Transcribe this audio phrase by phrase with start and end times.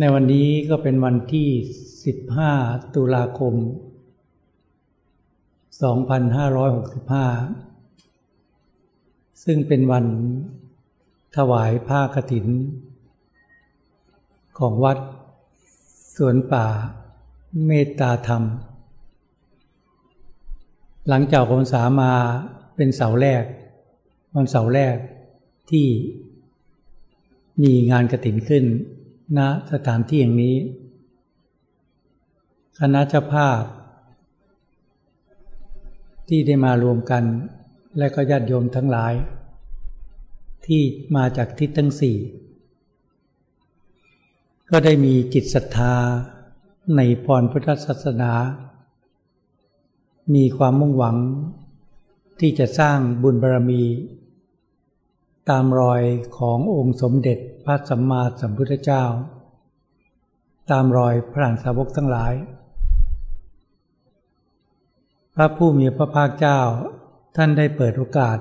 [0.00, 1.48] ในวันนี้ก็เป็นวันที่
[2.20, 3.54] 15 ตุลาคม
[6.44, 10.06] 2565 ซึ่งเป็นวัน
[11.36, 12.46] ถวายผ้ากฐิน
[14.58, 14.98] ของวัด
[16.16, 16.66] สวนป่า
[17.66, 18.42] เมตตาธรรม
[21.08, 22.12] หลังจากคนสามา
[22.76, 23.44] เป็นเสาแรก
[24.34, 24.96] วันเสาแรก
[25.70, 25.86] ที่
[27.62, 28.64] มีงานกระถินขึ้น
[29.38, 29.40] ณ
[29.72, 30.56] สถานที่อย่างนี้
[32.78, 33.60] คณะเจ้าภาพ
[36.28, 37.24] ที่ได้มารวมกัน
[37.98, 39.14] และก็ญาติโยมทั้งหลาย
[40.66, 40.82] ที่
[41.16, 42.16] มาจากทิศทั้งสี่
[44.70, 45.94] ก็ได้มีจิตศรัทธา
[46.96, 48.32] ในพรพุทธศาสนา
[50.34, 51.16] มีความมุ่งหวัง
[52.40, 53.84] ที่จะสร้างบุญบารมี
[55.50, 56.02] ตามรอย
[56.38, 59.04] ขององค์สมเด็จ พระสัมมาสัมพุทธเจ้า
[60.70, 62.34] ตามรอยพระหันสาวกทั้งหลาย
[65.34, 66.60] พระผู้มีพระภาคเจ้า
[67.36, 68.38] ท่านได้เปิดโอกาส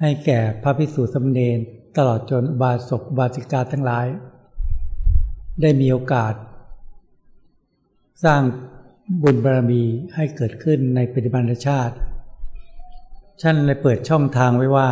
[0.00, 1.56] ให้แก่พระภิกษุสมเด็จ
[1.96, 4.06] ตลอดจนบาศกบาสิกาทั้งหลาย
[5.62, 6.34] ได้มีโอกาส
[8.24, 8.42] สร้าง
[9.22, 9.82] บุญบารมี
[10.14, 11.94] ให้เกิดขึ้นในปฏิบัติชาติ
[13.42, 14.88] ท่านเลยเปิดช่องทางไว้ว่า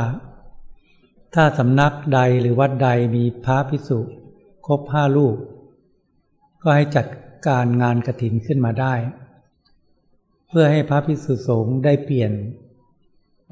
[1.34, 3.98] ถ้าสำนักใดหรือวัดใดมีพระพิสุ
[4.66, 5.36] ครบห้าลูก
[6.62, 7.06] ก็ให้จัด
[7.46, 8.94] การงานกระถินขึ้นมาได้
[10.48, 12.32] เพื่อให้พระพิสุสงฆ์ได้เปลี่ยน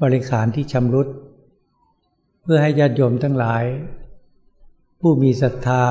[0.01, 1.07] บริขารที่ชำรุด
[2.41, 3.63] เพื่อให้ญาติโยมทั้งหลาย
[4.99, 5.83] ผู้มีศรัทธา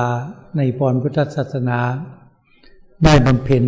[0.57, 1.79] ในปรพุทธศาสนา
[3.03, 3.63] ได้บำเพ็ญ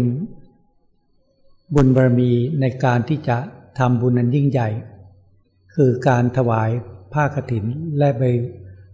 [1.74, 2.32] บุญบารมี
[2.62, 3.38] ในการที่จะ
[3.80, 4.70] ทำบุญนั้นยิ่งใหญ่
[5.76, 6.70] คือการถวาย
[7.16, 7.66] ผ้ากฐิน
[7.98, 8.24] และใบ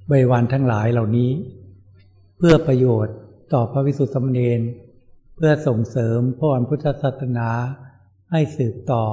[0.09, 1.31] ใบวันทั้งหลายเหล่านี้
[2.37, 3.15] เพื่อประโยชน์
[3.53, 4.61] ต่อพระวิสุทธิสมเนร
[5.35, 7.49] เพื่อส่งเสริมพระวันพุทธศาสนา
[8.31, 9.03] ให้สืบต่อ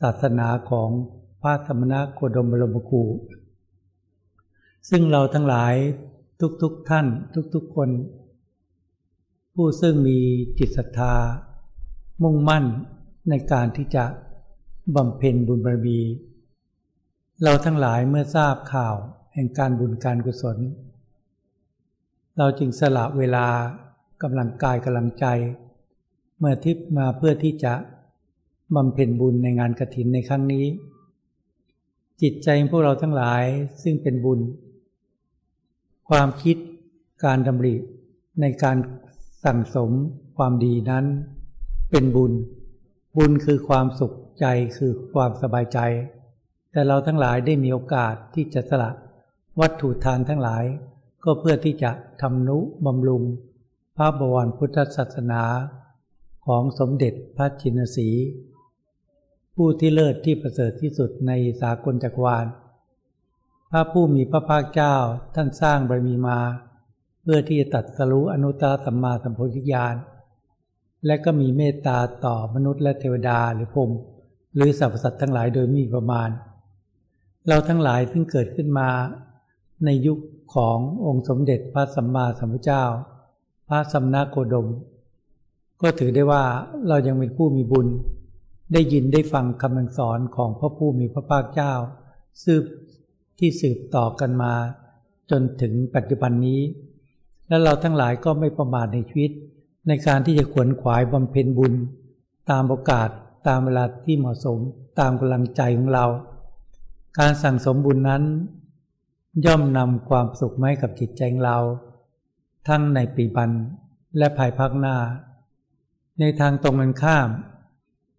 [0.00, 0.88] ศาสนาของ
[1.42, 3.02] พระสมณโคดมบรมครู
[4.90, 5.74] ซึ่งเราทั้งหลาย
[6.62, 7.06] ทุกๆทท่าน
[7.54, 7.88] ทุกๆคน
[9.54, 10.18] ผู้ซึ่งมี
[10.58, 11.14] จิตศรัทธา
[12.22, 12.64] มุ่งมั่น
[13.30, 14.04] ในการที่จะ
[14.94, 16.00] บำเพ็ญบุญบารมี
[17.44, 18.96] เราทั้งหลายเมื่อทราบข่าว
[19.34, 20.58] แห่งการบุญการกุศล
[22.38, 23.46] เราจึงสละเวลา
[24.22, 25.26] กำลังกายกำลังใจ
[26.38, 27.74] เมื่อทิพมาเพื่อที่จะ
[28.74, 30.66] บำเพ็ญบุญในงานกระถินในครั้งนี้
[32.22, 33.44] จิตใจพวกเราทั้งหลาย
[33.82, 34.40] ซึ่งเป็นบุญ
[36.08, 36.56] ความคิด
[37.24, 37.74] การดำริ
[38.40, 38.76] ในการ
[39.44, 39.90] สั่งสม
[40.36, 41.04] ความดีนั้น
[41.90, 42.32] เป็นบุญ
[43.16, 45.80] บุญคือความสุขใจคือความสบายใจ
[46.76, 48.90] แต่เราทั้งหลายได้มีโอกาสที่จะสละ
[49.60, 50.64] วัตถุทานทั้งหลาย
[51.24, 53.22] ก็เพื่อที่จะทำนุบำรุง
[53.96, 55.42] พระบวรพุทธศาสนา
[56.46, 58.08] ของสมเด็จพระจินสี
[59.54, 62.46] ผู้ที่เลิศที่ประเสริฐที่สุดในสากลจักรวาล
[63.70, 64.96] พระผู้มีพระภาคเจ้า
[65.34, 66.38] ท่านสร้างบารมีมา
[67.22, 69.96] เพื่อที่จะตัดสรู้อนุตตรสัมมาสัมโพธิญาณ
[71.06, 73.90] และก็มีเมตตาต่อมนุษย์และเทวดาหรือพรม
[74.54, 76.30] หรือสรรพสัตว์ทั้งหลายโดยมีประมาณ
[77.48, 78.88] เราทั้งหลายซึ่งเกิดขึ้นมา
[79.84, 80.18] ในยุค
[80.54, 82.84] ขององค์สมเด็จพระสัมมาสัมพุทธเจ้า
[83.68, 84.68] พระสัมนาโคดม
[85.82, 86.44] ก็ถือได้ว่า
[86.88, 87.86] เรายังเป็นผู้มีบุญ
[88.72, 91.72] ได้ยินได้ฟังคำสอนของพระผู้มีพระภาคเจ้า
[92.44, 92.64] สืบ
[93.38, 94.52] ที่สืบต่อกันมา
[95.30, 96.60] จนถึงปัจจุบันนี้
[97.48, 99.32] และเราทั้งหลายก็ไม่ประมาทในชีวิต
[99.88, 101.72] ในการที่จะขวนขวายบำเพ็ญบุญ
[102.50, 103.08] ตามโอกาส
[103.48, 104.58] ตามเวลาที่เหมาะสม
[105.00, 106.06] ตามกำลังใจของเรา
[107.18, 108.22] การสั่งสมบุญนั้น
[109.44, 111.58] ย่อมนำความสุขมาให้กับจิตใจเรา
[112.68, 113.50] ทั้งในปีบัน
[114.18, 114.96] และภายภาคหน้า
[116.20, 117.28] ในทางตรงกันข้าม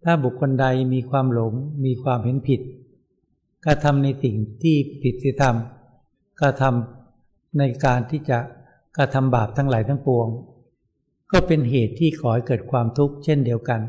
[0.04, 1.52] ถ้าบุคคลใดมีความหลง
[1.84, 2.60] มีความเห็นผิด
[3.66, 5.56] กระทำในสิ่งที่ผิดศีลธรรม
[6.40, 8.38] กระทำในการที่จะ
[8.96, 10.28] กระทำบาปทั้งหลายทั้งปวง
[11.32, 13.80] ก็เป็นเหตุที่ขอให้เกิดความทุกข์เช่นเดียวกัน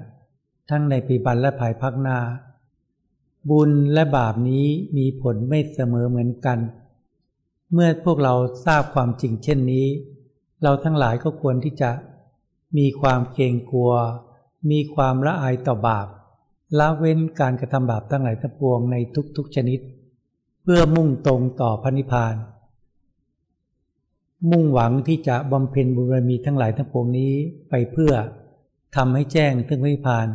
[0.70, 2.20] ทั้งในปีบันและภายภาคหน้า
[3.50, 4.66] บุญและบาปนี้
[4.98, 6.60] มีผลไม่เสมอเหมือนกัน
[7.74, 8.34] เมื่อพวกเรา
[8.66, 9.88] ทราบความจริงเช่นนี้
[10.64, 11.92] เราทั้งหลายก็ควรที่จะ
[12.78, 13.94] มีความเกรงกลัว
[14.72, 16.08] มีความละอายต่อบาป
[16.80, 18.96] ละเว้นการกระทำบาปทั้งหลายทั้งปวงใน
[19.38, 19.80] ทุกๆชนิด
[20.64, 22.36] เพื่อมุ่งตรงต่อพระนิพพาน
[24.52, 27.34] มุ่งหวังที่จะบำเพ็ญบุญบารมีทั้งหลายทั้งปวงนี้
[27.70, 28.14] ไปเพื่อ
[28.96, 30.28] ทำให้แจ้งถึงพระนิพพาน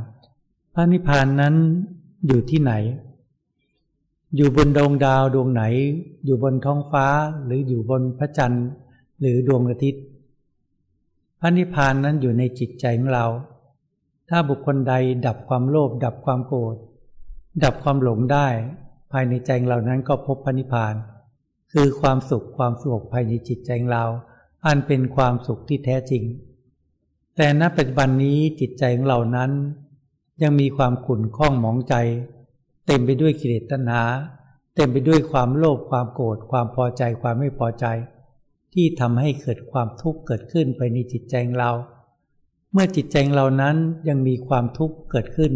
[0.75, 1.55] พระนิพพานนั้น
[2.27, 2.73] อยู่ที่ไหน
[4.37, 5.63] อยู่บนดวงดาวดวงไหน
[6.25, 7.07] อยู่บนท้องฟ้า
[7.45, 8.67] หรืออยู่บนพระจันทร์
[9.21, 10.03] หรือดวงอาทิตย์
[11.41, 13.27] พระนิพพานนั้นอยู่ในจิตใจของเรา
[14.29, 14.95] ถ้าบุคคลใด
[15.27, 16.77] ดับความโลภดับความโกรธ
[17.65, 18.49] ดับความหลงได้
[19.13, 20.95] ภายในใจเรานั้นก็พบพระนิพพาน
[21.73, 24.05] คือความสุขความสงบภายในจิตใจเรา
[24.67, 26.23] อันเป็นความสุขที่แท้จริง
[27.37, 29.51] แต่ณปัจจุบันนี้จิตใจของเรานั้น
[30.43, 31.95] ยังมีความขุ่นข้องหมองใจ
[32.87, 34.03] เต็มไปด้วยกิเลสตัณหา
[34.77, 37.87] เต็มไปด้วยความโลภความโกรธความพอใจความไม่พอใจ
[38.73, 41.73] ที่ทำให้เกิดความทุกข์เกิดขึ้นไปในจิตใจของเรา
[42.73, 43.77] เมื่อจิตใจเรานั้น
[44.09, 45.53] ยังมีความทุกข์เกิดขึ้น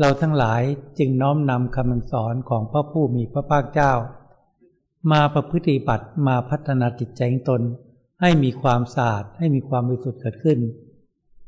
[0.00, 0.62] เราทั้งหลาย
[0.98, 3.92] จึงน้อมนำคำสอนของพระผู้มีพระภาคเจ้า
[5.12, 7.62] มาประพฤติบัติมาพัฒนาจิตใจของตน
[8.20, 10.58] ให้มีความสะอาดให้มีความบริสุทธิ์เกิดขึ้น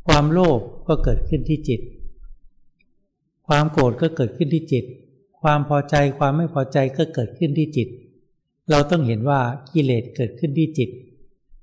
[0.06, 1.80] ความโลภก็เกิดขึ้นที่จิต
[3.48, 4.84] ความโกรธก็เกิดขึ้นที่จิต
[5.42, 7.88] ความพอใจความไม่พอใจก็เกิดขึ้นที่จิต
[8.70, 9.40] เราต้องเห็นว่า
[9.72, 10.90] กิเลสเกิดขึ้นที่จิต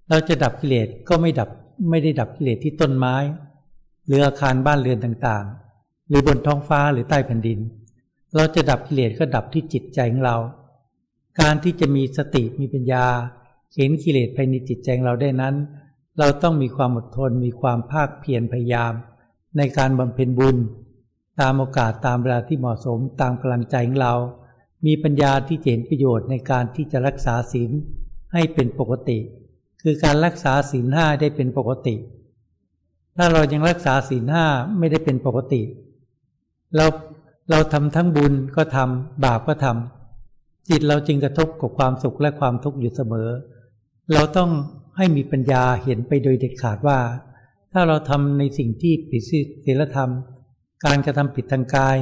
[0.09, 1.49] เราจะดับกิเลสก็ไม่ดับ
[1.89, 3.15] ไม่ได้ดับกิเลสที่ต้นไม้
[4.05, 7.59] หรืออาคารบ้านเรือนต่างๆ หรือบนท้องฟ้าหรือใต้แผ่นดิน
[8.35, 10.37] เราจะดับกิเลสก็ดับที่จิตใจของเรา
[11.39, 13.05] การที่จะมีสติมีปัญญา
[13.75, 15.55] เห็นกิเลสภายในจิตใจเราได้นั้น
[16.19, 18.93] เราต้องมีความอดทนมีความภาคเพียรพยายาม
[19.57, 20.57] ในการบำเพ็ญบุญ
[21.41, 24.13] ตามโอกาสตามเวลาที่เหมาะสมตามกำลังใจของเรา
[24.85, 27.71] มีปัญญาที่เห็นประโยชน์ในการที่จะรักษาศีล
[28.33, 29.17] ให้เป็นปกติ
[29.81, 31.95] คือการรักษาศีลห้าได้เป็นปกติ
[33.17, 34.45] ถ้าเรายังรักษาศีลห้า
[34.79, 35.61] ไม่ได้เป็นปกติ
[36.75, 36.85] เรา
[37.51, 43.29] เราทำทั้งบุญก็ทำบาปก็ทำจิตเราจึงกระทบกับความสุขและความทุกข์อยู่เสมอ
[44.13, 44.49] เราต้อง
[44.97, 46.99] ให้มีปัญญาเห็นไปโดยเด็ดขาดว่า
[47.71, 49.23] ถ้าเราทำในสิ่งที่ผิด
[49.65, 50.09] ศีลธรรม
[50.83, 51.97] การกระทำผิดทางกาย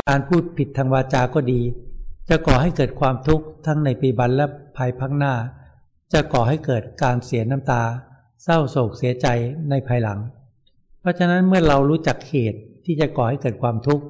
[0.00, 1.60] การพูดผิดทางวาจาก็ดี
[2.28, 4.46] จะก่อให้เกิดความทุกข์ทั้งในปีบันและ
[4.76, 5.34] ภายภาคหน้า
[6.12, 7.82] จะก่อให้เกิดการเสียน้ำตา
[8.44, 9.26] เศร้าโศกเสียใจ
[9.70, 10.18] ในภายหลัง
[11.00, 14.04] เพราะฉะนั้นเมื่อเรารู้จักเหตุที่จะก่อให้เกิดความทุกข์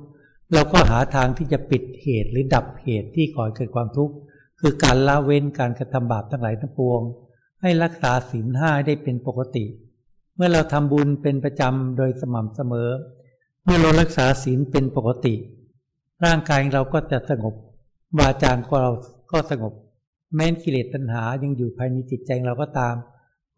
[0.52, 4.14] เราก็หาทางที่จะปิดเหตุหรือดับเหตุที่ก่อให้เกิดความทุกข์
[4.60, 7.02] คือการละเว้นการกระทำบาปทั้งหลายทั้งปวง
[7.62, 9.64] ให้รักษาศีลห้าได้เป็นปกติ
[10.36, 12.88] เมื่อเราทำบุญเป็นประจำโดยสม่ำเสมอ
[13.68, 15.34] เมื่อเรารักษาศีลเป็นปกติ
[16.24, 17.54] ร่างกายเราก็จะสงบ
[18.18, 18.92] วาจาของเรา
[19.32, 19.72] ก็สงบ
[20.34, 22.94] แม้นกิเลสตัณหายังอยู่ภายในจิตใจเราก็ตาม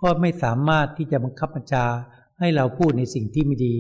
[0.03, 1.87] ก็ไม่สามารถที่จะบังคับบัญชา
[2.39, 3.75] ให้เราพูดในสิ่งที่ไม่ดี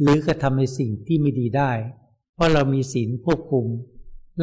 [0.00, 1.70] หรือกระทำในสิ่งที่ไม่ดีได้
[2.34, 3.64] เพราะเรามีศีลควบคุม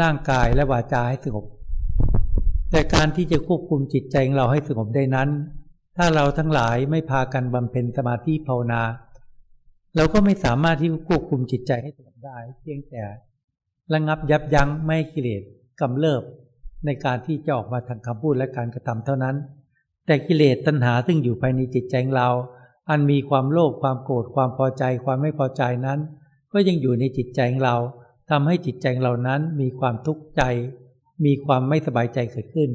[0.02, 1.46] ร่างกายและวาจาให้สงบ
[2.72, 5.30] แต่การที่จะควบคุมจิตใจของเราให้สงบได้นั้น
[5.98, 8.82] ถ้าเราทั้งหลายไม่พากันบำเพ็ญสมาธิภาวนา
[9.96, 13.04] เราก็ไม่สามารถที่จะควบคุมจิตใจให้สงบได้ เพียงแต่
[13.94, 15.44] ระงับยับยั้งไม่กิเลส
[15.82, 16.24] กำเริบ
[16.86, 19.36] ในการที่จะออกมาทางคำพูดและการกระทำเท่านั้น
[20.06, 22.30] แต่กิเลสตัณหาซึ่งอยู่ภายในจิตใจของเรา
[22.90, 26.00] อันมีความโลภความโกรธความพอใจความไม่พอใจนั้น
[26.54, 27.78] ก็ยังอยู่ในจิตใจของเรา
[28.30, 30.42] ทำให้จิตใจเรานั้นมีความทุกข์ใจ
[31.26, 32.70] มีความไม่สบายใจเกิดขึ้น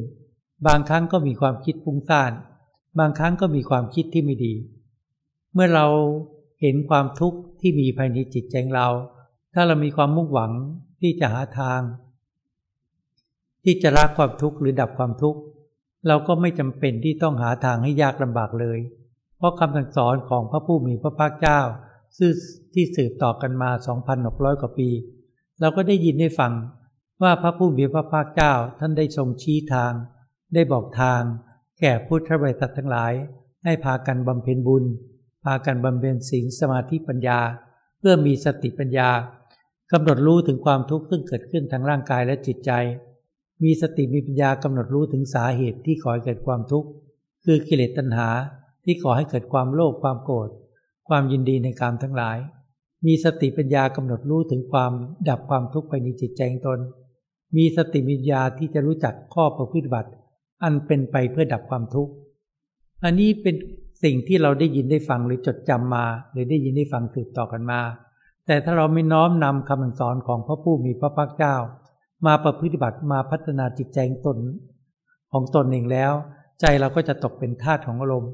[0.66, 2.32] บางครั้งก็มีความคิดฟุ้งซ่าน
[2.98, 4.54] บางครั้งก็มีความคิดที่ไม่ดี
[5.52, 5.86] เมื่อเรา
[6.62, 8.88] เห็นความทุกข์ที่มีภายในจิตใจเรา
[9.54, 10.52] ถ้าเรามีความมุ่งหวัง
[11.00, 11.80] ที่จะหาทาง
[13.64, 15.40] ที่จะละความทุกข์หรือดับความทุกข์
[16.08, 18.78] เราก็ไม่จำเป็นที่ต้องหาทางให้ยากลำบากเลย
[19.36, 21.60] เพราะคำสั่งสอนของพระผู้มีพระภาคเจ้า
[22.18, 22.32] ซึ่ง
[22.74, 23.70] ที่สืบต่อกันมา
[24.16, 24.88] 2,600 กว่าปี
[25.60, 26.52] เราก็ได้ยินได้ฟัง
[27.22, 29.92] ว่าพระผู้มีพระภาคเจ้าท่านได้ทรงชี้ทาง
[30.54, 31.20] ได้บอกทาง
[31.80, 33.12] แก่พุทธบริษัททั้งหลาย
[33.64, 34.84] ให้พากันบำเพ็ญบุญ
[35.44, 37.38] พากันบำเพ็ญศีลสมาธิปัญญา
[37.98, 39.10] เพื่อมีสติปัญญา
[39.92, 42.70] กำหนดรู้ถึงความทุกข์ซึ่งเกิดขึ้นทางร่างกายและจิตใจ
[43.64, 46.88] มีสติมีปัญญากำหนดรู้ถึงสาเหตุที่ก่อให้เกิดความทุกข์
[47.44, 48.28] คือกิเลสตัณหา
[48.84, 50.48] ที่ก่อให้เกิดความโลภความโกรธ
[51.08, 52.38] ความยินดีในกามทั้งหลาย
[53.06, 54.92] มีสติปัญญากำหนดรู้ถึงความ
[55.28, 56.78] ดับความทุกข์ไปในจิตใจตน
[57.56, 60.10] มีสติปัญญาที่จะรู้จักข้อประพฤติบัติ
[60.62, 62.12] อันเป็นไปเพื่อดับความทุกข์
[63.04, 63.54] อันนี้เป็น
[64.02, 67.80] สิ่งที่เราได้ยินได้ฟังหรือจดจำมา หรือได้ยินได้ฟังสืบต่อกันมา
[68.46, 71.54] แต่ถ้าเราไม่น้อมนำคำสอนของพระผู้มีพระภาคเจ้า
[72.26, 74.38] มาประพฤติบัติมาพัฒนาจิตใจตน
[75.32, 76.12] ของตนเองแล้ว
[76.60, 78.32] ใจเราก็จะตกเป็นทาสของอารมณ์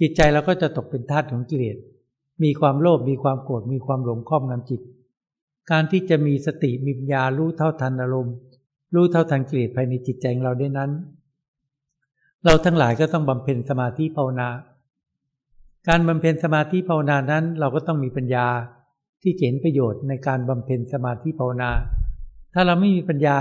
[0.00, 1.76] จิตใจเราก็จะตกเป็นทาสของกิเลส
[2.42, 4.80] มีความโลภมีความโกรธมีความหลงครอบงำจิต
[5.70, 8.34] การที่จะมีสติมีปัญญารู้เท่าทันอารมณ์
[8.94, 10.90] รู้เท่าทันกิเลสภายในจิตใจของเราได้นั้น
[12.44, 14.48] เราทั้งหลายก็ต้องบำเพ็ญสมาธิภาวนา
[15.88, 18.46] การบำเพ็ญสมาธิภาวนานั้น เราก็ต้องมีปัญญา
[19.22, 21.70] ที่เห็นประโยชน์ในการบำเพ็ญสมาธิภาวนา
[22.54, 23.38] ถ้าเราไม่มีปัญญา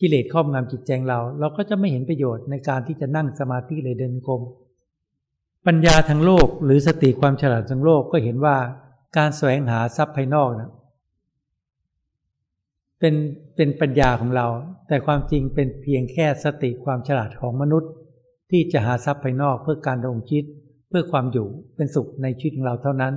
[0.00, 4.42] กิเลสครอบงำจิตใจเรา เราก็จะไม่เห็นประโยชน์ในการที่จะนั่งสมาธิเลยเดินกรม
[5.66, 8.56] ปัญญาทางโลกหรือสติความฉลาดทางโลกก็เห็นว่า
[9.16, 10.70] การแสวงหาทรัพย์ภายนอกนะ
[13.00, 13.14] เป็น
[13.56, 14.46] เป็นปัญญาของเรา
[14.88, 17.90] แต่ความจริงเป็นเพียงแค่สติความฉลาดของมนุษย์
[18.50, 20.46] ที่จะหาทรัพย์ภายนอกเพื่อการดำรงชีวิต
[20.88, 23.14] เพื่อความอยู่เป็นสุขในชีวิตของเราเท่านั้น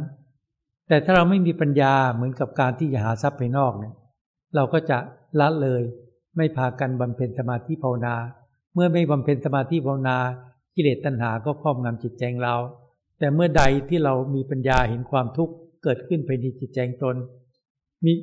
[0.88, 3.94] แต่ถ้าเราไม่มีปัญญาเหมือนกับการที่จะหาทรัพย์ภายนอกเนี่ย
[4.56, 4.98] เราก็จะ
[5.40, 5.82] ละเลย
[6.38, 8.16] ไม่พากันบำเพ็ญสมาธิภาวนา
[8.74, 10.18] เมื่อไม่บำเพ็ญสมาธิภาวนา
[10.76, 12.56] กิเลสตัณหาก็ครอบงำจิตใจเรา
[13.20, 17.16] แต่เมื่อใดที่เรามีปัญญาเห็นความทุกข์เกิดขึ้นภายในจิตใจตน
[18.06, 18.14] มี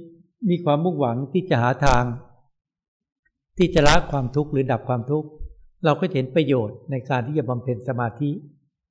[0.49, 2.05] มีความมุ่งหวังที่จะหาทาง
[3.59, 5.29] ที่จะละความทุกข์หรือดับความทุกข์
[5.85, 8.31] เราก็เห็นประโยชน์ในการที่จะบำเพ็ญสมาธิ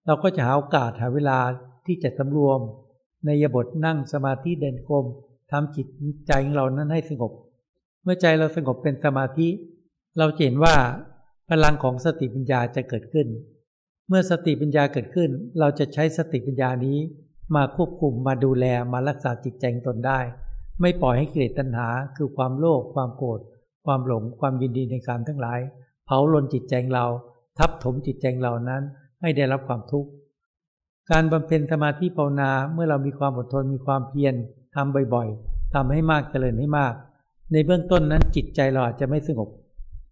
[0.07, 1.39] เราก็จะหาโอกาสหาเวลา
[1.85, 2.59] ที่จะสำรวม
[3.25, 5.05] ในยบทนั่งสมาธิเดินกรม
[5.51, 5.87] ทำจิต
[6.27, 7.31] ใจของเรานั้นให้สงบ
[8.03, 9.47] เมื่อใจเราสงบเป็นสมาธิ
[10.17, 10.75] เราเห็นว่า
[11.49, 13.27] พลังของสติปัญญาจะเกิดขึ้น
[14.07, 16.97] เมื่อสติปัญญาเกิดขึ้น เราจะใช้สติปัญญานี้
[17.55, 20.19] มาควบคุมมาดูแลมารักษาจิตใจตนได้
[20.81, 21.87] ไม่ปล่อยให้กิเลสตัณหา
[22.17, 23.39] คือความโลภความโกรธ
[23.85, 25.59] ความหลง ความยินดีในการทั้งหลาย
[26.05, 27.05] เผาลนจิตใจเรา
[27.57, 28.83] ทับถมจิตใจเรานั้น
[29.21, 30.09] ให้ได้รับความทุกข์
[31.11, 34.33] การบำเพ็ญสมาธิภาวนาเมื่อเรามีความอดทนมีความเพียร
[34.75, 36.93] ทำบ่อยๆทำให้มากเจริญให้มาก
[37.51, 39.49] ในเบื้องต้นนั้นจิตใจเราอาจจะไม่สงบ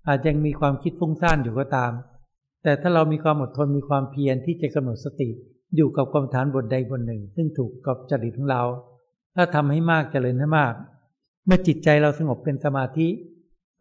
[0.08, 1.92] อาจจะมีความคิดฟุ้งซ่านอยู่ก็ตาม
[2.64, 5.30] แต่ถ้าเรามีความอดทนมีความเพียรที่จะกำหนดสติ
[5.76, 8.64] อยู่กับกรรมฐานบทใดบทหนึ่ง ซึ่งถูกกับจริตของเรา
[9.36, 10.74] ถ้าทำให้มากจเจริญให้มาก
[11.46, 13.08] เมื่อจิตใจเราสงบเป็นสมาธิ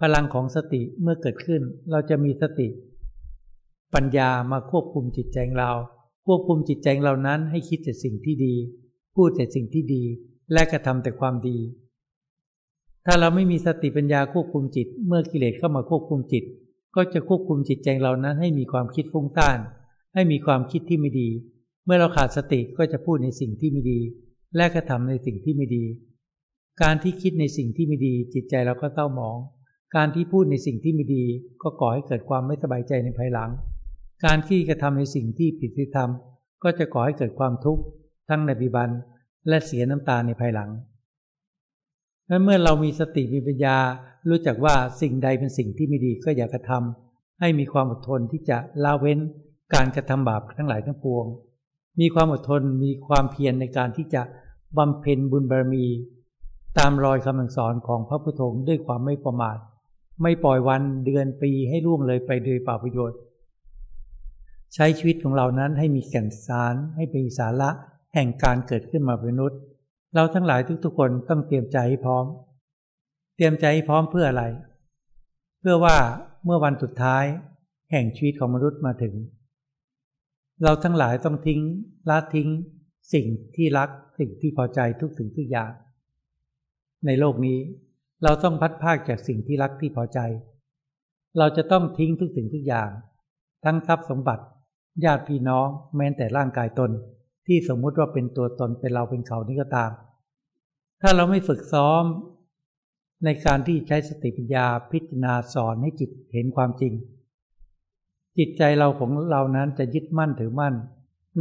[0.00, 2.68] พลังของสติเมื่อเกิดขึ้น เราจะมีสติ
[3.94, 5.70] ปัญญามาควบคุมจิตใจเรา
[6.26, 8.54] ควบคุมจิตใจเรานั้นให้คิดแต่สิ่งที่ดี
[9.14, 10.02] พูดแต่สิ่งที่ดี
[10.52, 11.58] และกระทำแต่ความดี
[13.06, 16.44] ถ้าเราไม่มีสติปัญญาควบคุมจิต เมื่อกิเลสเข้ามาควบคุมจิต
[16.96, 19.58] ก็จะควบคุมจิตใจเรานั้นให้มีความคิดฟุ้งซ่าน
[20.14, 21.28] ให้มีความคิดที่ไม่ดี
[21.84, 24.00] เมื่อเราขาดสติก็จะพูดในสิ่งที่ไม่ดี
[24.56, 25.84] และกระทำในสิ่งที่ไม่ดี
[26.82, 29.36] การที่คิดในสิ่งที่ไม่ดี จิตใจเราก็เศร้าหมอง
[29.96, 31.24] การที่พูดในสิ่งที่ไม่ดี
[31.62, 33.50] ก็ก่อให้เกิดความไม่สบายใจในภายหลัง
[34.24, 37.82] การที่กระทำในสิ่งที่ผิดที่ทำก็จะก่อให้เกิดความทุกข์
[38.28, 38.88] ทั้งในปัจจุบัน
[39.48, 40.70] และเสียน้ำตาในภายหลัง
[42.30, 43.76] นั้นเมื่อเรามีสติมีปัญญา
[44.28, 49.18] รู้จักว่าสิ่งใดเป็นสิ่งที่ไม่ดีก็อย่ากระทำให้มีความอดทนที่จะละเว้น
[49.74, 51.26] การกระทำบาปทั้งหลายทั้งปวง
[52.00, 54.22] มีความอดทนมีความเพียรในการที่จะ
[54.76, 55.86] บำเพ็ญบุญบารมี
[56.78, 59.58] ตามรอยคำสอนของพระพุทโธด้วยความไม่ประมาท
[60.22, 63.18] ไม่ปล่อยวันเดือนปีให้ล่วงเลยไปโดยเปล่าประโยชน์
[64.74, 67.70] ใช้ชีวิตของเรานั้นให้มีแก่นสาร ให้เป็นสาระ
[68.14, 69.60] แห่งการเกิดขึ้นมาเป็นมนุษย์
[70.14, 72.24] เราทั้งหลายทุกๆคนต้องเตรียมใจให้พร้อม
[73.36, 74.44] เตรียมใจให้พร้อมเพื่ออะไร
[75.60, 75.96] เพื่อว่า
[76.44, 77.24] เมื่อวันสุดท้าย
[77.90, 79.14] แห่งชีวิตของมนุษย์มาถึง
[80.62, 81.60] เราทั้งหลายต้องทิ้ง
[82.10, 82.48] ละทิ้ง
[83.12, 85.72] สิ่งที่รักสิ่งที่พอใจทุกสิ่งทุกอย่าง
[87.06, 87.58] ในโลกนี้
[88.24, 90.18] เราต้องพัดภาคจากสิ่งที่รักที่พอใจ
[91.38, 92.90] เราจะต้องทิ้งทุกสิ่งทุกอย่าง
[93.64, 94.44] ทั้งทรัพย์สมบัติ
[95.04, 96.90] ญาติพี่น้องแม้แต่ร่างกายตน
[97.46, 99.90] ที่สมมุติว่าเป็นตัวตนเป็นเราเป็นเขานี่ก็ตาม
[101.02, 102.02] ถ้าเราไม่ฝึกซ้อม
[103.24, 106.92] ในการที่ใช้สติปัญญาพิจารณาสอนให้จิตเห็นความจริง
[108.38, 110.74] จิตใจเราของเรานั้นจะยึดมั่นถือมั่น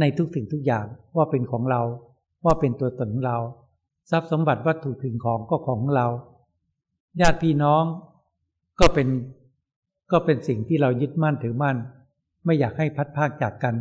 [0.00, 1.82] ในทุกสิ่งทุกอย่างว่าเป็นของเรา
[2.44, 3.38] ว่าเป็นตัวตนของเรา
[4.10, 6.06] ทรัพย์สมบัติวัตถุถึงของก็ของเรา
[7.20, 7.84] ญาติพี่น้อง
[8.80, 9.08] ก็เป็น
[10.12, 11.76] ก็เป็นสิ่งที่เรายึดมั่นถือมั่น
[12.44, 13.74] ไม่อยากให้พัดพากจากกัน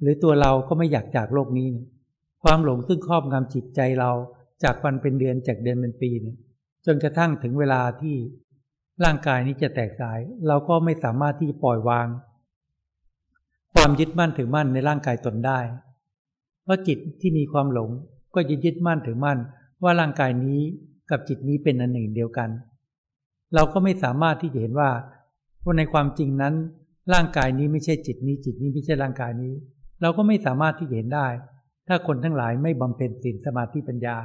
[0.00, 1.70] หรือตัวเราก็ไม่อยากจากโลกนี้
[2.42, 4.10] ความหลงซึ่งครอบงำจิตใจเรา
[4.64, 6.10] จากวันเป็นเดือนจากเดือนเป็นปี
[6.86, 8.16] จนกระทั่งถึงเวลาที่
[9.04, 12.08] ร่างกายนี้จะแตกสาย เราก็ไม่สามารถที่จะปล่อยวาง
[13.74, 15.58] ความยึดมั่นถือมั่นในร่างกายตนได้
[16.64, 17.90] เพราะจิตที่มีความหลง
[18.34, 19.38] ก็จะยึดมั่นถือมั่น
[19.82, 20.60] ว่าร่างกายนี้
[21.10, 22.48] กับจิตนี้เป็นอันหนึ่งเดียวกัน
[23.54, 24.90] เราก็ไม่สามารถที่จะเห็นว่า
[25.64, 26.54] ว่าในความจริงนั้น
[27.12, 29.52] ร่างกายนี้ไม่ใช่จิตนี้จิตนี้ไม่ใช่ร่างกายนี้
[30.02, 31.26] เราก็ไม่สามารถที่จะเห็นได้
[31.88, 34.16] ถ้าคนทั้งหลายไม่บำเพ็ญศีลสมาธิปัญญา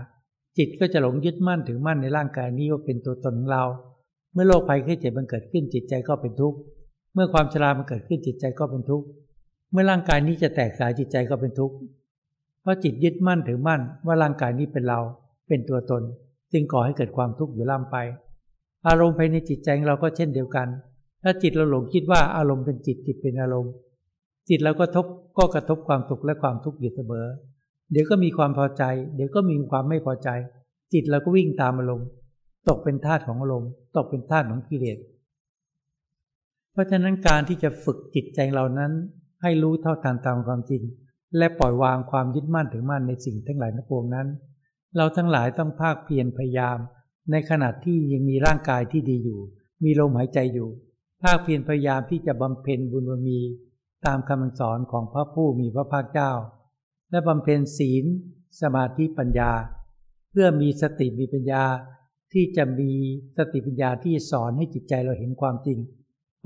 [0.58, 3.64] จิตก็จะหลงยึดมั่นถือมั่นในร่างกายนี้ว่าเป็นตัวตนของเรา
[4.34, 6.58] เมื่อโรคภัยไข้เจ็บมันเกิดขึ้นจิตใจก็เป็นทุกข์
[7.14, 9.06] เมื่อความชรามันเกิดขึ้นจิตใจก็เป็นทุกข์
[9.72, 11.76] เมื่อร่างกายนี้จะแตกสายจิตใจก็เป็นทุกข์
[12.62, 15.00] เพราะจิตยึดมั่นถือมั่นว่าร่างกายนี้เป็นเรา
[15.48, 16.04] เป็นตัวตน
[16.54, 17.98] จึงก่อให้เกิดความทุกข์อยู่ล่ำไป
[18.88, 20.68] อารมณ์ภายในจิตใจเราก็เช่นเดียวกัน
[21.30, 23.74] ถ้าจิตเราหลงคิดว่าอารมณ์เป็นจิตจิตเป็นอารมณ์
[24.50, 25.06] จิตเราก็ทบ
[25.38, 27.26] ก็กระทบความสุขและความทุกข์อยู่เสมอ
[27.92, 28.84] เดี๋ยวก็มีความพอใจ
[29.16, 30.30] เดี๋ยวก็มีความไม่พอใจ
[30.94, 32.08] จิตเราก็วิ่งตามอารมณ์
[32.70, 34.98] ตกเป็นทาสของอารมณ์ตกเป็นทาสของกิเลส
[36.72, 38.92] เพราะฉะนั้นการที่จะฝึกจิตใจเรานั้น
[39.42, 40.82] ให้รู้เท่าทันตามความจริง
[41.38, 44.28] และปล่อยวางความยึดมั่นถือมั่นในสิ่งทั้งหลายทั้งปวงนั้น
[44.98, 46.78] เราทั้งหลายต้องภาคเพียรพยายาม
[47.32, 49.40] ในขณะที่ยังมีร่างกายที่ดีอยู่
[49.84, 50.70] มีลมหายใจอยู่
[51.24, 53.40] ภาคเพียรพยายามที่จะบำเพ็ญบุญบารมี
[54.06, 56.32] ตามคำสอนของพระผู้มีพระภาคเจ้า
[57.12, 58.06] และบำเพ็ญศีล
[58.62, 59.52] สมาธิปัญญา
[60.32, 61.64] เพื่อมีสติมีปัญญา
[62.34, 62.92] ที่จะมี
[63.38, 65.80] สติปัญญาที่สอนให้จิตใจเราเห็นความจริง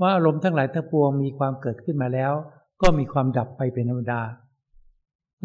[0.00, 2.32] ว่าอารมณ์ทั้งหลายทั้งปวงมีความเกิดขึ้นมาแล้ว
[2.82, 4.22] ก็มีความดับไปเป็นธรรมดา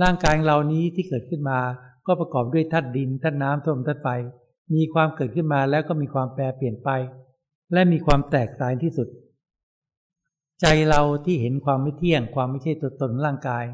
[0.01, 1.59] ร่างกายเรานี้ที่เกิดขึ้นมา
[2.07, 4.07] ก็ประกอบด้วยธาตุดินธาตุน้ำธาตุลมธาตุไฟ
[4.75, 6.89] มีความเกิดขึ้นมาแล้วก็มีความแปรเปลี่ยนไป
[7.73, 9.07] และมีความแตกสายที่สุด
[10.61, 13.65] ใจเราที่เห็นความไม่เที่ยง ความไม่ใช่ตัวตนร่างกาย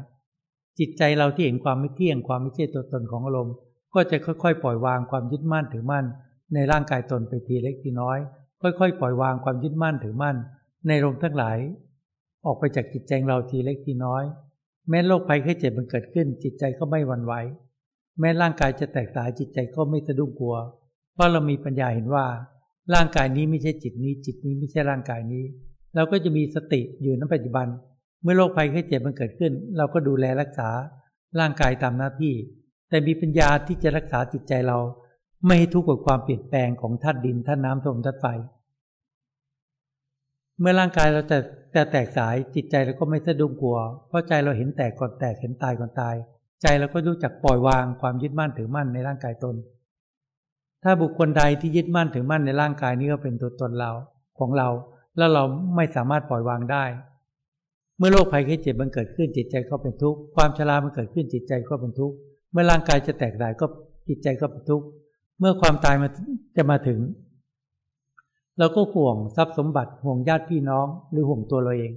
[0.78, 3.54] จิตใจเราที่เห็นความไม่เที่ยง ความไม่ใช่ตัวตนของอารมณ์
[3.94, 6.04] ก็จะค่อยๆ ปล่อยวางความยึดมั่นถือมั่น
[6.54, 8.18] ในร่างกายตนไปทีเล็กทีน้อย
[8.62, 10.36] ค่อยๆ ปล่อยวางความยึดมั่นถือมั่น
[10.86, 11.58] ในลมทั้งหลาย
[12.46, 14.24] ออกไปจากจิตใจเราทีเล็กทีน้อย
[14.88, 17.34] แม้โรคภัยไข้เจ็บมันเกิดขึ้น จิตใจก็ไม่หวั่นไหว
[18.20, 20.56] แม้ร่างกายจะแตกสายจิตใจก็ไม่สะดุ้งกลัว
[21.14, 22.26] เพราะเรามีปัญญาเห็นว่า
[22.94, 25.44] ร่างกายนี้ไม่ใช่จิตนี้ จิตนี้ไม่ใช่ร่างกายนี้
[25.94, 27.66] เราก็จะมีสติอยู่ในปัจจุบัน
[28.22, 30.68] เมื่อโรคภัยไข้เจ็บมันเกิดขึ้น เราก็ดูแลรักษา
[31.40, 32.34] ร่างกายตามหน้าที่
[32.88, 34.78] แต่มีปัญญาที่จะรักษาจิตใจเรา
[35.46, 38.26] ไม่ให้ทุกข์กับความเปลี่ยนแปลงของธาตุดินธาตุน้ำลมธาตุไฟ
[40.58, 41.38] เมื่อร่างกายเราจะ
[41.72, 46.14] แต่แตกสายจิตใจเราก็ไม่สะดุ้งกลัว เพราะใจเราเห็นแตกก่อนแตกเห็นตายก่อนตาย
[46.62, 49.56] ใจเราก็รู้จักปล่อยวางความยึดมั่นถือมั่นในร่างกายตน
[50.84, 53.90] ถ้าบุคคลใดที่ยึดมั่นถือมั่นในร่างกายนี้ก็เป็นตัวตนเรา
[54.38, 54.68] ของเรา
[55.16, 55.42] แล้วเรา
[55.76, 56.84] ไม่สามารถปล่อยวางได้
[57.98, 62.14] เมื่อโรคภัยแค่เจ็บมันเกิดขึ้นจิตใจก็เป็นทุกข์ความชรามันเกิดขึ้นจิตใจก็เป็นทุกข์
[62.52, 63.66] เมื่อร่างกายจะแตกสายก็
[64.08, 64.86] จิตใจก็เป็นทุกข์
[65.38, 66.08] เมื่อความตายมา
[66.56, 67.00] จะมาถึง
[68.58, 71.92] เราก็ห่วงทรัพย์สมบัติห่วงญาติพี่น้อง หรือห่วงตัวเราเอง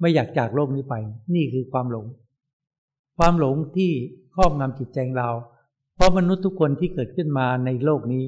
[0.00, 0.94] ไม่อยากจากโลกนี้ไป
[1.34, 2.06] นี่คือความหลง
[3.18, 3.90] ความหลงที่
[4.34, 5.28] ครอบงำจิตใจเรา
[5.94, 8.24] เพราะมนุษย์ทุกคนที่เกิดขึ้นมาในโลกนี้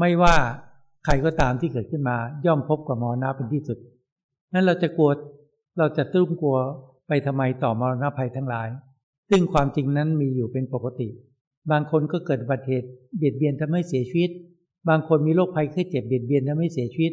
[0.00, 0.36] ไม่ว่า
[1.04, 3.78] ใครก็ตามที่เกิดขึ้นมา ย่อมพบกับมรณะเป็นที่สุด
[4.52, 5.10] นั้นเราจะกลัว
[5.78, 6.56] เราจะตุ้มกลัว
[7.08, 8.68] ไปทำไมต่อมรณะภัยทั้งหลาย
[9.30, 11.08] ซึ่งความจริงนั้นมีอยู่เป็นปกติ
[11.70, 14.30] บางคนก็เกิดอุบัติเหตุเบียดเบียนทำให้เสียชีวิต
[14.88, 17.12] บางคนมีโรคภัยไข้เจ็บเบียดเบียนทำให้เสียชีวิต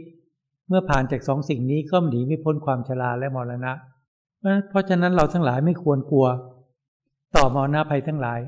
[0.67, 3.73] เมื่อผ่านจากสองสิ่งนี้ก็หนีไม่พ้นความชราและมรณะ
[4.69, 6.27] เพราะฉะนั้นเราทั้งหลายไม่ควรกลัว
[7.35, 8.39] ต่อมรณะภัยทั้งหลาย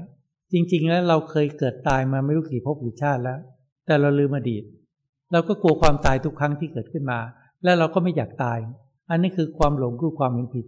[0.57, 3.39] จริง ๆ แล้วเราเคยเกิดตายมาไม่รู้กี่ภพกี่ชาติแล้ว
[3.85, 4.63] แต่เราลืมอดีต
[5.31, 7.19] เราก็กลัวความตายทุกครั้งที่เกิดขึ้นมา
[7.63, 8.59] และเราก็ไม่อยากตาย
[9.09, 10.65] อันนี้คือความหลงคือความเห็นผิด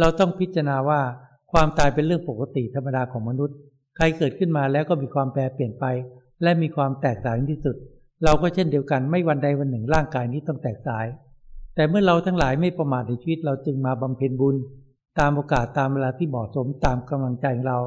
[0.00, 1.00] เราต้องพิจารณาว่า
[1.52, 3.56] ความตายเป็นเรื่องปกติธรรมดาของมนุษย์
[3.96, 5.84] ใครเกิดขึ้นมาแล้วก็มีความแปรเปลี่ยนไป
[6.42, 7.76] และมีความแตกต่างที่สุด
[8.24, 11.06] เราก็เช่นเดียวกันไม่วันใดวันหนึ่งร่างกายนี้ต้องแตกสาย
[11.74, 14.56] แต่เมื่อเราทั้งหลายไม่ประมาทในชีวิตเราจึงมาบำเพ็ญบุญ
[15.18, 17.80] ตามโอกาสตามเวลาที่เหมาะสมตามกำลังใจของเรา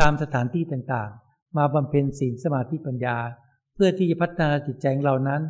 [0.00, 3.16] ตามสถานที่ต่างๆ มาบำเพ็ญศีลสมาธิปัญญา
[3.74, 5.42] เพื่อที่จะพัฒนาจิตใจของเรานั้น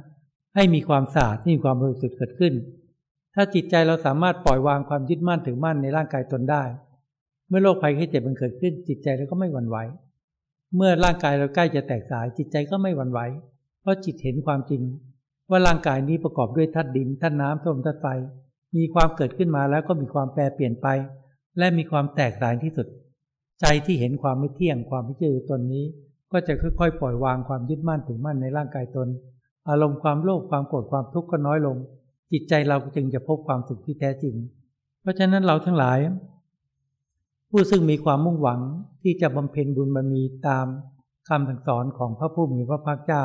[0.54, 2.54] ให้มีความสะอาดมีความบริสุทธิ์เกิดขึ้น
[3.34, 6.62] ถ้าจิตใจเราสามารถปล่อยวางความยึดมั่นถือมั่นในร่างกายตนได้
[7.48, 9.76] เมื่อโรคภัยไข้เจ็บมันเกิดขึ้น จิตใจเราก็ไม่หวั่นไหว
[10.76, 13.20] เมื่อร่างกายเราใกล้จะแตกสายจิตใจก็ไม่หวั่นไหว
[13.80, 14.82] เพราะจิตเห็นความจริง
[15.50, 18.06] ว่าร่างกายนี้ประกอบด้วยธาตุดินธาตุน้ำธาตุลมธาตุไฟ
[18.76, 20.86] มีความเกิดขึ้นมาแล้วก็มีความแปรเปลี่ยนไป
[21.58, 22.86] และมีความแตกสายที่สุด
[23.62, 25.84] ใจที่เห็นความไม่เที่ยงความไม่เชื่อตนนี้
[26.32, 29.08] ก็จะค่อยๆ ปล่อยวางความยึดมั่นถึงมั่นในร่างกายตน
[29.68, 31.76] อารมณ์ความโลภความโกรธความทุกข์ก็น้อยลง
[32.32, 34.34] จิตใจเราจึงจะพบความสุขที่แท้จริง
[35.02, 35.98] เพราะฉะนั้นเราทั้งหลาย
[37.50, 38.60] ผู้ซึ่งมีความมุ่งหวัง
[39.02, 40.66] ที่จะบำเพ็ญบุญบารมีตาม
[41.28, 43.22] คำสั่งสอนของพระผู้มีพระภาคเจ้า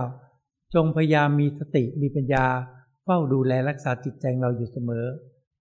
[0.76, 2.46] จงพยายามมีสติมีปัญญา
[3.04, 5.06] เฝ้าดูแลรักษาจิตใจเราอยู่เสมอ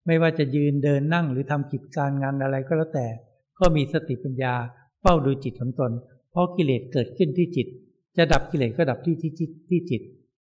[0.07, 3.07] ไม่ว่าจะยืนเดินนั่งหรือทำกิจการงานอะไรก็แล้วแต่
[3.61, 4.55] ก็มีสติปัญญา
[5.01, 5.93] เฝ้าดูจิตของตน
[6.31, 7.67] เพราะกิเลสเกิดขึ้นที่จิต
[8.17, 10.03] จะดับกิเลสก็ดับที่ที่จิตที่จิต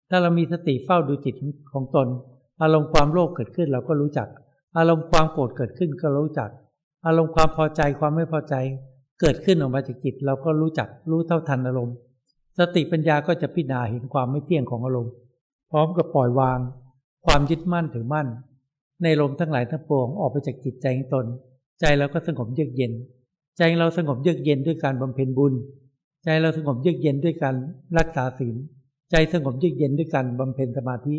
[0.10, 1.36] ถ้าเรามีสติเฝ้าดูจิต
[1.71, 2.08] ของตน
[2.62, 4.28] อารมณ์ความโลภเกิดขึ้นเราก็รู้จัก
[4.78, 6.49] อารมณ์ความโกรธเกิดขึ้นก็รู้จัก
[7.06, 8.56] อารมณ์ความพอใจความไม่พอใจ
[9.21, 11.95] เกิดขึ้นออกมาจากจิต เราก็รู้จักรู้เท่าทันอารมณ์
[12.60, 15.13] สติปัญญาก็จะพิจารณาเห็นความไม่เที่ยงของอารมณ์
[15.71, 16.60] พร้อมกับปล่อยวาง
[17.26, 18.28] ความยึดมั่นถือมั่น
[19.04, 21.26] ในลมทั้งหลายทั้งปวงออกไปจากจิตใจของตน
[21.80, 22.94] ใจเราก็สงบเยือกเย็น
[23.58, 25.54] ใจเราสงบเยือกเย็นด้วยการบำเพ็ญบุญ
[26.24, 27.56] ใจเราสงบเยือกเย็นด้วยการ
[27.98, 28.56] รักษาศีล
[29.12, 31.16] ใจสงบเยือกเย็นด้วยการบำเพ็ญสมาธิ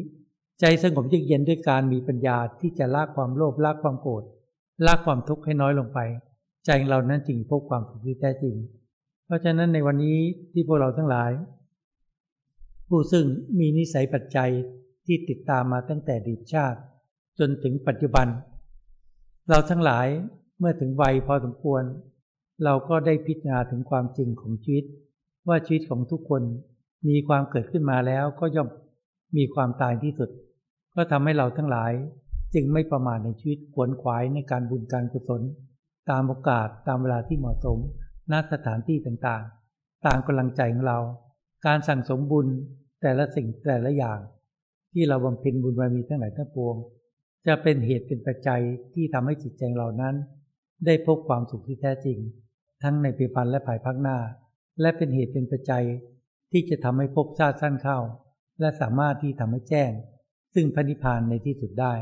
[0.60, 4.22] ใจสงบเยือกเย็นด้วยการมีปัญญาที่จะละความโลภละความโกรธ
[4.86, 5.98] ละความทุกข์ให้น้อยลงไป
[6.66, 8.54] ใจเรานั้นจึงพบความสุขที่แท้จริง
[9.26, 10.18] เพราะฉะนั้นในวันนี้
[10.52, 11.30] ที่พวกเราทั้งหลาย
[12.88, 13.26] ผู้ซึ่ง
[13.58, 14.50] มีนิสัยปัจจัย
[15.06, 16.80] ที่ติดตามมาตั้งแต่ดีชาติ
[17.38, 18.26] จนถึงปัจจุบัน
[19.48, 20.06] เราทั้งหลาย
[20.64, 21.82] มื่อถึงวัยพอสมควร
[22.64, 24.84] เราก็ได้พิจารณาถึงความจริงของชีวิต
[25.48, 26.42] ว่าชีวิตของทุกคน
[27.08, 28.68] มีความเกิดขึ้นมาแล้วก็ย่อม
[29.36, 30.30] มีความตายที่สุด
[30.94, 31.92] ก็ทำให้เราทั้งหลาย
[32.54, 35.42] จึงไม่ประมาทในชีวิตขวนขวายในการบุญการกุศล
[36.10, 37.78] ตามโอกาสตามเวลาที่เหมาะสม
[38.32, 40.98] ณสถานที่ต่างๆ ตามกำลังใจของเรา
[41.66, 42.46] การสั่งสมบุญ
[43.02, 44.18] แต่ละสิ่งแต่ละอย่าง
[44.92, 46.76] ที่เราบำเพ็ญบุญบารมีทั้งหลายทั้งปวง
[47.46, 48.62] จะเป็นเหตุเป็นปัจจัย
[48.94, 50.14] ที่ทำให้จิตใจเรานั้น
[50.86, 52.18] ได้พบความสุขที่แท้จริง
[52.82, 54.18] ทั้งในปีพันและภายภาคหน้า
[54.80, 55.84] และเป็นเหตุเป็นปัจจัย
[56.52, 57.98] ที่จะทำให้พบชาติสั้นเข้า
[58.60, 59.90] และสามารถที่ทำให้แจ้ง
[60.54, 61.92] ซึ่งพระนิพพานในที่สุดได้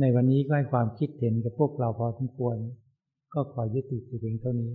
[0.00, 2.56] ในวันนี้ก็ให้ความคิดเห็นกับพวกเราพอสมควร
[3.34, 4.72] ก็ขอยุติเพียงเท่านี้